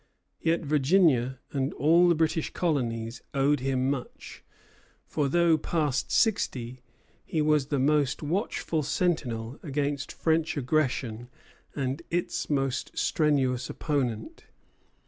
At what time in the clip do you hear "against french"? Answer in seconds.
9.61-10.57